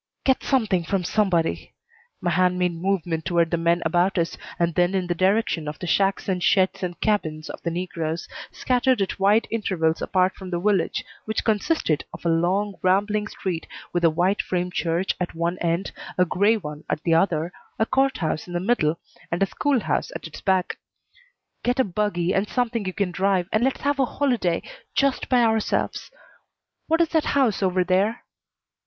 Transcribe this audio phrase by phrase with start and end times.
[0.23, 1.75] "Get something from somebody."
[2.21, 5.77] My hand made movement toward the men about us and then in the direction of
[5.77, 10.49] the shacks and sheds and cabins of the negroes, scattered at wide intervals apart from
[10.49, 15.35] the village, which consisted of a long, rambling street with a white frame church at
[15.35, 18.97] one end, a gray one at the other, a court house in the middle,
[19.31, 20.79] and a school house at its back.
[21.61, 24.63] "Get a buggy and something you can drive and let's have a holiday
[24.95, 26.09] just by ourselves.
[26.87, 28.25] What is that house over there?"